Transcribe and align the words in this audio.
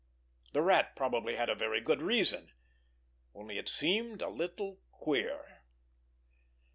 The 0.53 0.63
Rat 0.63 0.95
probably 0.95 1.35
had 1.35 1.47
a 1.47 1.53
very 1.53 1.79
good 1.79 2.01
reason—only 2.01 3.59
it 3.59 3.69
seemed 3.69 4.23
a 4.23 4.29
little 4.29 4.79
queer! 4.89 5.59